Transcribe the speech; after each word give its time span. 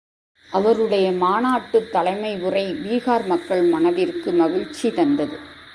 அவருடைய 0.51 1.11
மாநாட்டுத் 1.11 1.95
தலைமையுரை, 1.95 2.65
பீகார் 2.73 3.25
மக்கள் 3.25 3.61
மனதிற்கு 3.61 4.31
மகிழ்ச்சி 4.31 4.91
தந்தது. 4.91 5.39